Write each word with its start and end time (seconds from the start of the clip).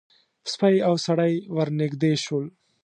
سپی 0.51 0.75
او 0.87 0.95
سړی 1.05 1.33
ور 1.55 1.67
نږدې 1.79 2.13
شول. 2.23 2.45